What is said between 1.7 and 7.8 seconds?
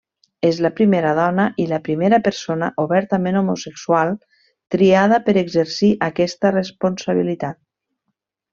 la primera persona obertament homosexual triada per exercir aquesta responsabilitat.